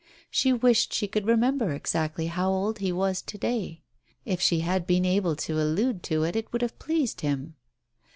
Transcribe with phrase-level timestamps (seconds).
[0.31, 3.83] She wished she could remember exactly how old he was to day?
[4.25, 7.53] If she had been able to allude to it it would have pleased him.